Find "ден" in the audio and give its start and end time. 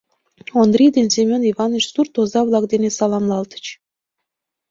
0.95-1.07